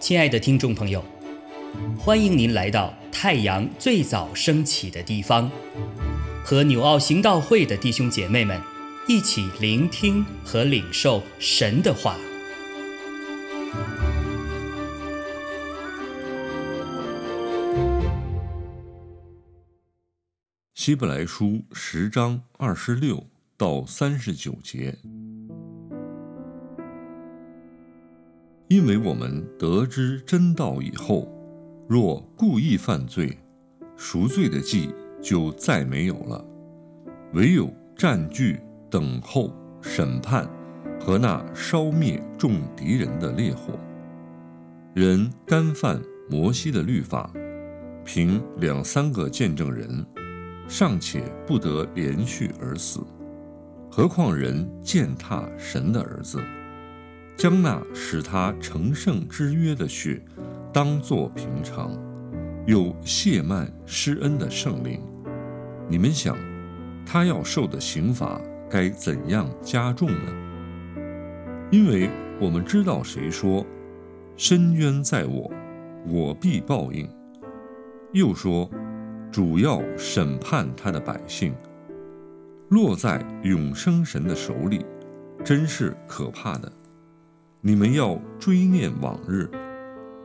[0.00, 1.04] 亲爱的听众朋友，
[1.96, 5.48] 欢迎您来到太阳最早升起的地方，
[6.44, 8.60] 和纽奥行道会的弟兄姐妹们
[9.06, 12.16] 一起聆听和领受神的话。
[20.74, 24.96] 希伯来书十章二十六到三十九节。
[28.70, 31.28] 因为我们得知真道以后，
[31.88, 33.36] 若故意犯罪，
[33.96, 36.44] 赎罪的祭就再没有了，
[37.32, 39.52] 唯有占据、等候
[39.82, 40.48] 审判
[41.00, 43.76] 和那烧灭众敌人的烈火。
[44.94, 47.28] 人干犯摩西的律法，
[48.04, 50.06] 凭两三个见证人，
[50.68, 53.00] 尚且不得连续而死，
[53.90, 56.38] 何况人践踏神的儿子？
[57.40, 60.22] 将那使他成圣之约的血
[60.74, 61.90] 当作平常，
[62.66, 65.00] 又亵慢施恩的圣灵，
[65.88, 66.36] 你们想，
[67.06, 70.98] 他要受的刑罚该怎样加重呢？
[71.70, 73.64] 因为我们知道谁说
[74.36, 75.50] ：“深渊在我，
[76.06, 77.08] 我必报应。”
[78.12, 78.68] 又说
[79.32, 81.54] ：“主要审判他的百姓，
[82.68, 84.84] 落在永生神的手里，
[85.42, 86.70] 真是可怕的。”
[87.62, 89.46] 你们要追念往日，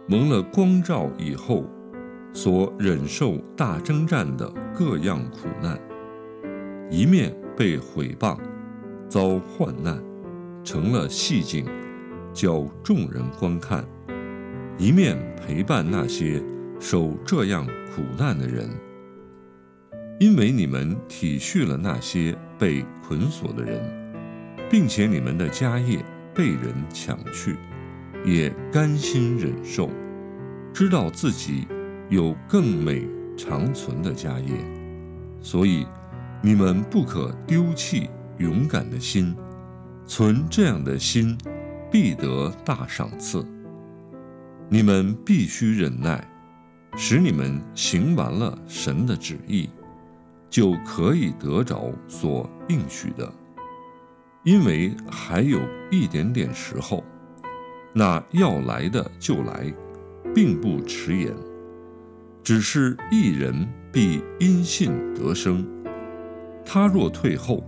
[0.08, 1.66] 蒙了光照以后，
[2.32, 5.78] 所忍受大征战的各样苦难，
[6.90, 8.38] 一面被毁谤，
[9.10, 10.02] 遭患难，
[10.64, 11.66] 成了戏景，
[12.34, 13.84] 叫众人观看；
[14.78, 16.42] 一面陪伴那些
[16.80, 18.70] 受这样苦难的人，
[20.22, 23.84] 因为你们体恤了那些被捆锁的人，
[24.70, 26.00] 并且你们的家业。
[26.36, 27.56] 被人抢去，
[28.26, 29.90] 也甘心忍受，
[30.74, 31.66] 知道自己
[32.10, 34.54] 有更美长存的家业，
[35.42, 35.88] 所以
[36.42, 39.34] 你们不可丢弃勇敢的心，
[40.06, 41.38] 存这样的心，
[41.90, 43.44] 必得大赏赐。
[44.68, 46.28] 你们必须忍耐，
[46.98, 49.70] 使你们行完了神的旨意，
[50.50, 53.32] 就可以得着所应许的。
[54.46, 57.04] 因为还有一点点时候，
[57.94, 59.74] 那要来的就来，
[60.36, 61.34] 并不迟延。
[62.44, 65.68] 只是一人必因信得生。
[66.64, 67.64] 他若退后，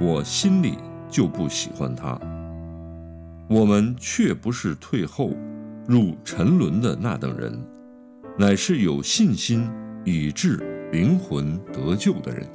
[0.00, 0.78] 我心里
[1.10, 2.16] 就不喜欢他。
[3.48, 5.32] 我们却不是退后
[5.88, 7.60] 入沉沦的那等人，
[8.38, 9.68] 乃是有信心
[10.04, 12.46] 以致灵魂得救的人。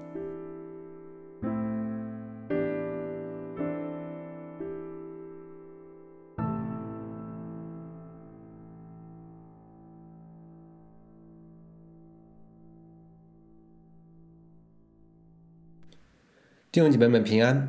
[16.71, 17.67] 弟兄姐妹们平安。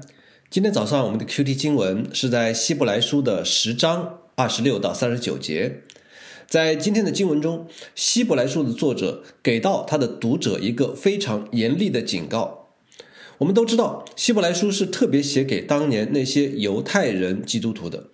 [0.50, 5.84] 今天早上我们的 Q T 经文是在希伯来书的十章二十六到三十九节。
[6.46, 12.68] 在今天的经文中，希伯来书的作者给到他的读者一个非常严厉的警告。
[13.38, 18.08] 我们都知道，希伯来书是特别写给当年那些犹太人基督徒的。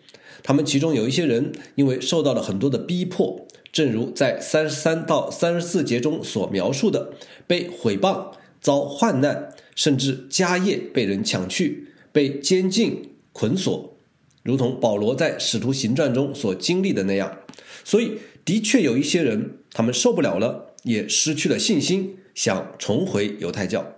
[0.45, 7.11] 他们其中有一些人因为受到了很多的逼迫，正如在三十三到三十四节中所描述的，
[7.49, 8.31] 被毁谤、
[8.61, 9.53] 遭患难。
[9.77, 13.97] 甚至家业被人抢去，被监禁捆锁，
[14.43, 17.39] 如同保罗在《使徒行传》中所经历的那样。
[17.85, 18.15] 所以，
[18.45, 23.95] 的确有一些人，他们受不了了，也失去了信心，想重回犹太教。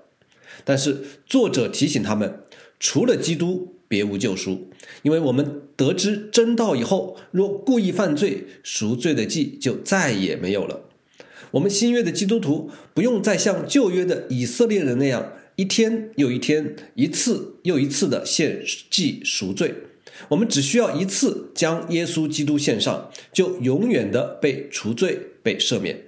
[0.64, 2.40] 但是，作者提醒他们，
[2.78, 4.68] 除了基督，别无救赎。
[5.02, 10.88] 因为我们得知真道以后，若故意犯罪，赎罪的祭就再也没有了。
[11.52, 15.32] 我们新约的基督徒，不用再像旧约的以色列人那样。
[15.58, 19.74] 一天又一天，一次又一次的献祭赎罪，
[20.28, 26.04] 我们只需要一次将耶稣基督献上，就永远的被除罪、被赦免。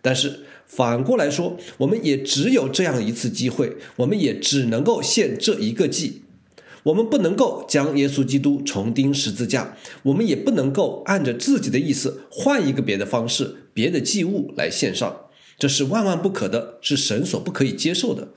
[0.00, 6.22] 但是反过来说，我们也只有这样一次机会，我们也只能够献这一个祭。
[6.84, 15.22] 我们不能够将耶稣基督重钉十字架，我们也不能够按着自己的意思换一个别的方式、别的祭物来献上，
[15.58, 18.28] 这是万万不可的，是神所不可以接受的。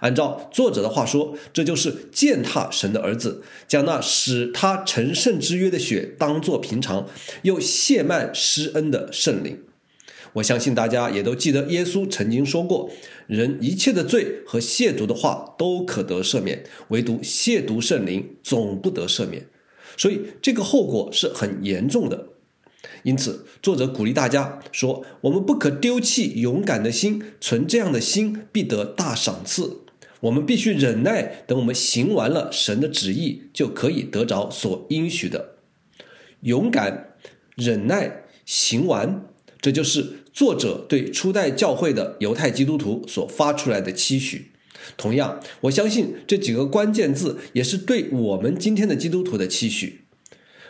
[0.00, 7.08] 按照作者的话说，这就是践踏神的儿子，将那使他成圣之约的血当作平常，
[7.42, 9.60] 又亵慢施恩的圣灵。
[10.34, 12.90] 我相信大家也都记得，耶稣曾经说过
[13.28, 19.46] ：“人一切的罪和亵渎的话都可得赦免，唯独亵渎圣灵总不得赦免。”
[19.96, 22.33] 所以这个后果是很严重的。
[23.02, 29.80] 因此，作者鼓励大家说：“我们不可丢弃勇敢的心，存这样的心必得大赏赐。
[30.20, 35.56] 我们必须忍耐，等我们行完了神的旨意，就可以得着所应许的。
[36.40, 37.16] 勇敢、
[37.56, 39.26] 忍耐、行完，
[39.60, 44.52] 这就是作者对初代教会的犹太基督徒所发出来的期许。
[44.96, 50.04] 同样，我相信这几个关键字也是对我们今天的基督徒的期许。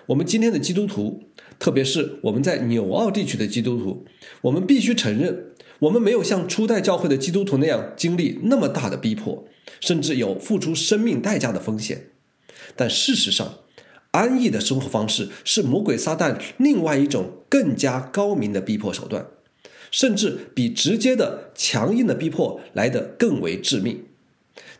[0.06, 1.24] 我们今天的基督徒。”
[1.58, 4.04] 特别是我们在纽澳地区的基督徒，
[4.42, 9.46] 我们必须承认，我们没有像初代教会的基督徒那样经历那么大的逼迫，
[9.80, 12.10] 甚至有付出生命代价的风险。
[12.76, 13.60] 但事实上，
[14.10, 19.26] 安逸的生活方式是魔鬼撒旦另外一种更加高明的逼迫手段，
[19.90, 24.04] 甚至比直接的强硬的逼迫来得更为致命。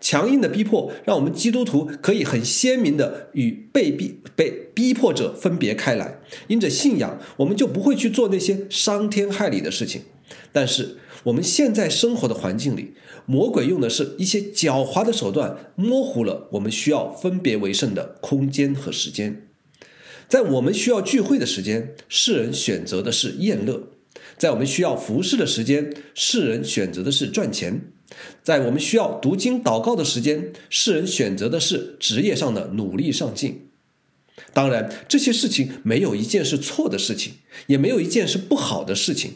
[0.05, 6.21] 强硬的逼迫让我们基督徒可以很鲜明的与被逼被逼迫者分别开来。
[6.47, 10.03] 因着信仰，我们就不会去做那些伤天害理的事情。
[10.53, 12.93] 但是我们现在生活的环境里，
[13.25, 19.49] 魔鬼用的是一些狡猾的手段，模糊了我们需要分别为圣的空间和时间。
[20.29, 23.89] 在我们需要聚会的时间，世人选择的是宴乐；
[24.37, 27.81] 在我们需要服侍的时间，世人选择的是赚钱。
[28.43, 33.69] 在我们需要读经祷告的时间，世人选择的是职业上的努力上进。
[34.53, 37.35] 当然，这些事情没有一件是错的事情，
[37.69, 39.33] 也没有一件是不好的事情。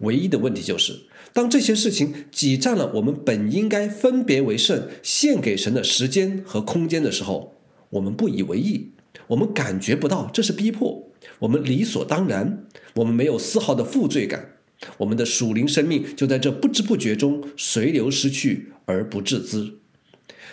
[0.00, 7.54] 唯一的问题就是，当这些事情挤占了我们本应该分别为圣、献给神的时间和空间的时候，
[7.90, 8.92] 我们不以为意，
[9.28, 11.10] 我们感觉不到这是逼迫，
[11.40, 12.64] 我们理所当然，
[12.96, 14.55] 我们没有丝毫的负罪感。
[14.98, 19.74] 我们的属灵生命就在这不知不觉中随流失去而不自知。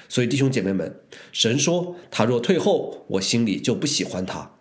[0.08, 0.96] 所以弟兄姐妹们，
[1.32, 4.52] 神说他若退后，我心里就不喜欢他。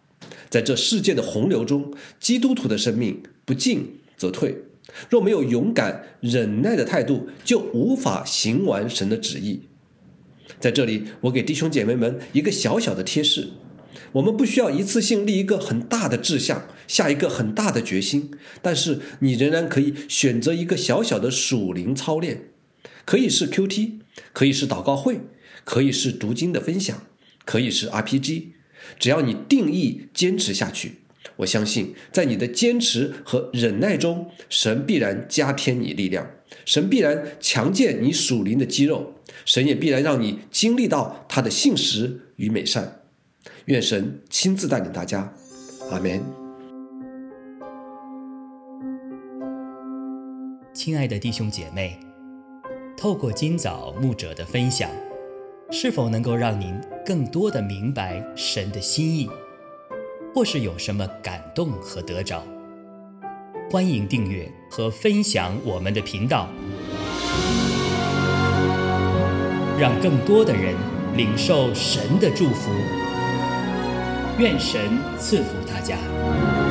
[0.49, 4.65] 在这世界的洪流中，基督徒的生命不进则退。
[5.09, 9.63] 若没有勇敢忍耐的态度，就无法行完神的旨意。
[10.59, 13.49] 在这里，我给弟兄姐妹们一个小小的贴士。
[14.13, 18.31] 我们不需要一次性立一个很大的志向，下一个很大的决心，
[18.61, 22.51] 但是你仍然可以选择一个小小的属灵操练，
[23.05, 24.01] 可以是 Q T，
[24.33, 25.21] 可以是祷告会，
[25.65, 27.07] 可以是读经的分享，
[27.45, 28.53] 可以是 R P G，
[28.99, 30.97] 只要你定义坚持下去，
[31.37, 36.31] 我相信在你的坚持和忍耐中，神必然加添你力量，
[36.65, 43.02] 神必然强健你属灵的肌肉，神也必然让你经历到他的信实与美善。
[43.67, 45.33] 愿神亲自带领大家，
[45.93, 46.21] 阿门。
[50.75, 51.97] 亲爱的弟兄姐妹，
[52.97, 54.91] 透过今早牧者的分享，
[55.71, 56.75] 是否能够让您
[57.07, 59.31] 更多的明白神的心意，
[60.35, 62.43] 或是有什么感动和得着？
[63.71, 66.49] 欢迎订阅和分享我们的频道，
[69.79, 70.75] 让更多的人
[71.17, 72.73] 领受神的祝福。
[74.39, 76.62] 愿神赐福大家。